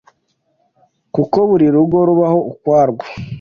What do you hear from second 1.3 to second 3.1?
buri rugo rubaho ukwarwo